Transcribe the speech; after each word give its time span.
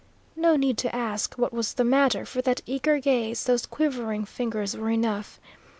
No 0.35 0.55
need 0.55 0.79
to 0.79 0.95
ask 0.95 1.35
what 1.35 1.53
was 1.53 1.75
the 1.75 1.83
matter, 1.83 2.25
for 2.25 2.41
that 2.41 2.63
eager 2.65 2.97
gaze, 2.97 3.43
those 3.43 3.67
quivering 3.67 4.25
fingers, 4.25 4.75
were 4.75 4.89
enough. 4.89 5.39